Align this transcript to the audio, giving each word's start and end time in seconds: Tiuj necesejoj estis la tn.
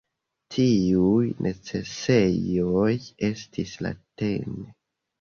Tiuj 0.53 1.27
necesejoj 1.49 2.91
estis 3.31 3.79
la 3.89 3.97
tn. 4.03 4.61